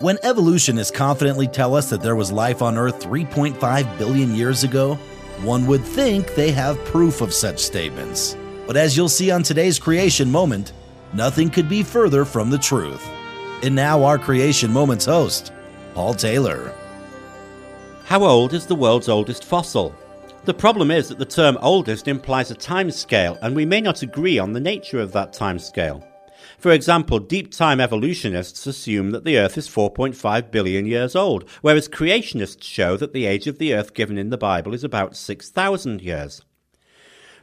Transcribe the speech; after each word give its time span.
When 0.00 0.18
evolutionists 0.22 0.96
confidently 0.96 1.46
tell 1.46 1.76
us 1.76 1.90
that 1.90 2.00
there 2.00 2.16
was 2.16 2.32
life 2.32 2.62
on 2.62 2.78
Earth 2.78 3.04
3.5 3.04 3.98
billion 3.98 4.34
years 4.34 4.64
ago, 4.64 4.94
one 5.42 5.66
would 5.66 5.84
think 5.84 6.34
they 6.34 6.50
have 6.52 6.82
proof 6.86 7.20
of 7.20 7.34
such 7.34 7.58
statements. 7.58 8.34
But 8.66 8.78
as 8.78 8.96
you'll 8.96 9.10
see 9.10 9.30
on 9.30 9.42
today's 9.42 9.78
creation 9.78 10.30
moment, 10.30 10.72
nothing 11.12 11.50
could 11.50 11.68
be 11.68 11.82
further 11.82 12.24
from 12.24 12.48
the 12.48 12.56
truth. 12.56 13.06
And 13.62 13.74
now, 13.74 14.02
our 14.02 14.16
creation 14.16 14.72
moments 14.72 15.04
host, 15.04 15.52
Paul 15.92 16.14
Taylor. 16.14 16.72
How 18.06 18.24
old 18.24 18.54
is 18.54 18.64
the 18.64 18.74
world's 18.74 19.10
oldest 19.10 19.44
fossil? 19.44 19.94
The 20.44 20.54
problem 20.54 20.90
is 20.90 21.10
that 21.10 21.18
the 21.18 21.26
term 21.26 21.58
oldest 21.60 22.08
implies 22.08 22.50
a 22.50 22.54
time 22.54 22.90
scale, 22.90 23.36
and 23.42 23.54
we 23.54 23.66
may 23.66 23.82
not 23.82 24.00
agree 24.00 24.38
on 24.38 24.54
the 24.54 24.60
nature 24.60 24.98
of 24.98 25.12
that 25.12 25.34
time 25.34 25.58
scale. 25.58 26.02
For 26.58 26.72
example, 26.72 27.18
deep 27.18 27.52
time 27.52 27.80
evolutionists 27.80 28.66
assume 28.66 29.10
that 29.10 29.24
the 29.24 29.38
Earth 29.38 29.56
is 29.56 29.68
4.5 29.68 30.50
billion 30.50 30.86
years 30.86 31.16
old, 31.16 31.48
whereas 31.62 31.88
creationists 31.88 32.62
show 32.62 32.96
that 32.96 33.12
the 33.12 33.26
age 33.26 33.46
of 33.46 33.58
the 33.58 33.74
Earth 33.74 33.94
given 33.94 34.18
in 34.18 34.30
the 34.30 34.38
Bible 34.38 34.74
is 34.74 34.84
about 34.84 35.16
6,000 35.16 36.02
years. 36.02 36.42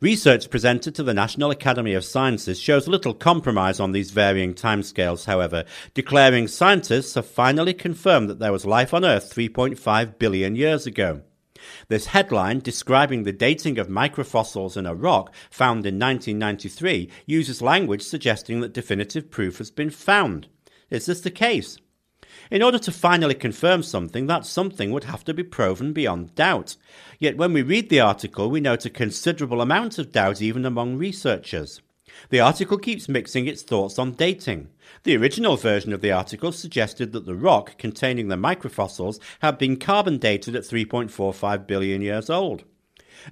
Research 0.00 0.50
presented 0.50 0.94
to 0.94 1.02
the 1.02 1.14
National 1.14 1.50
Academy 1.50 1.94
of 1.94 2.04
Sciences 2.04 2.60
shows 2.60 2.88
little 2.88 3.14
compromise 3.14 3.80
on 3.80 3.92
these 3.92 4.10
varying 4.10 4.52
timescales, 4.52 5.24
however, 5.24 5.64
declaring 5.94 6.48
scientists 6.48 7.14
have 7.14 7.26
finally 7.26 7.72
confirmed 7.72 8.28
that 8.28 8.38
there 8.38 8.52
was 8.52 8.66
life 8.66 8.92
on 8.92 9.04
Earth 9.04 9.32
3.5 9.34 10.18
billion 10.18 10.56
years 10.56 10.86
ago. 10.86 11.22
This 11.88 12.06
headline, 12.06 12.60
describing 12.60 13.22
the 13.22 13.32
dating 13.32 13.78
of 13.78 13.88
microfossils 13.88 14.76
in 14.76 14.86
a 14.86 14.94
rock 14.94 15.34
found 15.50 15.86
in 15.86 15.98
1993, 15.98 17.10
uses 17.26 17.62
language 17.62 18.02
suggesting 18.02 18.60
that 18.60 18.74
definitive 18.74 19.30
proof 19.30 19.58
has 19.58 19.70
been 19.70 19.90
found. 19.90 20.48
Is 20.90 21.06
this 21.06 21.20
the 21.20 21.30
case? 21.30 21.78
In 22.50 22.62
order 22.62 22.78
to 22.78 22.92
finally 22.92 23.34
confirm 23.34 23.82
something, 23.82 24.26
that 24.26 24.44
something 24.44 24.90
would 24.90 25.04
have 25.04 25.24
to 25.24 25.34
be 25.34 25.42
proven 25.42 25.92
beyond 25.92 26.34
doubt. 26.34 26.76
Yet 27.18 27.36
when 27.36 27.52
we 27.52 27.62
read 27.62 27.88
the 27.88 28.00
article, 28.00 28.50
we 28.50 28.60
note 28.60 28.84
a 28.84 28.90
considerable 28.90 29.60
amount 29.60 29.98
of 29.98 30.12
doubt 30.12 30.42
even 30.42 30.64
among 30.64 30.96
researchers. 30.96 31.80
The 32.30 32.40
article 32.40 32.78
keeps 32.78 33.08
mixing 33.08 33.46
its 33.46 33.62
thoughts 33.62 33.98
on 33.98 34.12
dating. 34.12 34.68
The 35.02 35.16
original 35.16 35.56
version 35.56 35.92
of 35.92 36.00
the 36.00 36.12
article 36.12 36.52
suggested 36.52 37.12
that 37.12 37.26
the 37.26 37.34
rock 37.34 37.78
containing 37.78 38.28
the 38.28 38.36
microfossils 38.36 39.18
had 39.40 39.58
been 39.58 39.76
carbon 39.76 40.18
dated 40.18 40.54
at 40.54 40.62
3.45 40.62 41.66
billion 41.66 42.02
years 42.02 42.30
old. 42.30 42.64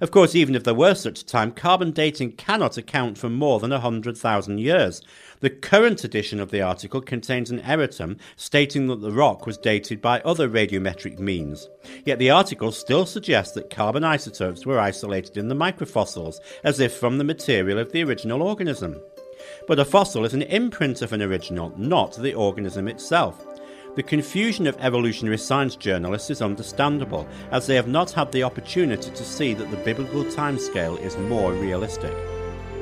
Of 0.01 0.11
course, 0.11 0.35
even 0.35 0.55
if 0.55 0.63
there 0.63 0.73
were 0.73 0.95
such 0.95 1.21
a 1.21 1.25
time, 1.25 1.51
carbon 1.51 1.91
dating 1.91 2.33
cannot 2.33 2.77
account 2.77 3.17
for 3.17 3.29
more 3.29 3.59
than 3.59 3.71
100,000 3.71 4.57
years. 4.57 5.01
The 5.39 5.49
current 5.49 6.03
edition 6.03 6.39
of 6.39 6.51
the 6.51 6.61
article 6.61 7.01
contains 7.01 7.51
an 7.51 7.59
erratum 7.59 8.17
stating 8.35 8.87
that 8.87 9.01
the 9.01 9.11
rock 9.11 9.45
was 9.45 9.57
dated 9.57 10.01
by 10.01 10.21
other 10.21 10.49
radiometric 10.49 11.19
means. 11.19 11.69
Yet 12.05 12.19
the 12.19 12.29
article 12.29 12.71
still 12.71 13.05
suggests 13.05 13.53
that 13.55 13.69
carbon 13.69 14.03
isotopes 14.03 14.65
were 14.65 14.79
isolated 14.79 15.37
in 15.37 15.49
the 15.49 15.55
microfossils, 15.55 16.37
as 16.63 16.79
if 16.79 16.95
from 16.95 17.17
the 17.17 17.23
material 17.23 17.77
of 17.77 17.91
the 17.91 18.03
original 18.03 18.41
organism. 18.41 19.01
But 19.67 19.79
a 19.79 19.85
fossil 19.85 20.25
is 20.25 20.33
an 20.33 20.43
imprint 20.43 21.01
of 21.01 21.13
an 21.13 21.21
original, 21.21 21.73
not 21.77 22.15
the 22.15 22.33
organism 22.33 22.87
itself. 22.87 23.45
The 23.95 24.03
confusion 24.03 24.65
of 24.65 24.75
evolutionary 24.79 25.37
science 25.37 25.75
journalists 25.75 26.31
is 26.31 26.41
understandable, 26.41 27.27
as 27.51 27.67
they 27.67 27.75
have 27.75 27.87
not 27.87 28.09
had 28.09 28.31
the 28.31 28.41
opportunity 28.41 29.11
to 29.11 29.23
see 29.23 29.53
that 29.53 29.69
the 29.69 29.77
biblical 29.77 30.23
timescale 30.23 30.99
is 30.99 31.15
more 31.17 31.53
realistic. 31.53 32.11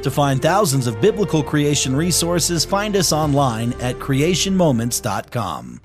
To 0.03 0.09
find 0.09 0.41
thousands 0.41 0.87
of 0.87 1.01
biblical 1.01 1.43
creation 1.43 1.95
resources, 1.95 2.63
find 2.63 2.95
us 2.95 3.11
online 3.11 3.73
at 3.81 3.97
creationmoments.com. 3.97 5.81